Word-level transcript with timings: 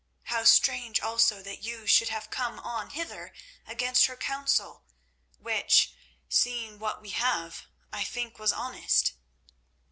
How 0.23 0.45
strange 0.45 0.99
also 0.99 1.43
that 1.43 1.61
you 1.61 1.85
should 1.85 2.09
have 2.09 2.31
come 2.31 2.57
on 2.61 2.89
hither 2.89 3.35
against 3.67 4.07
her 4.07 4.17
counsel, 4.17 4.83
which, 5.37 5.93
seeing 6.27 6.79
what 6.79 7.03
we 7.03 7.11
have, 7.11 7.67
I 7.93 8.03
think 8.03 8.39
was 8.39 8.51
honest?" 8.51 9.13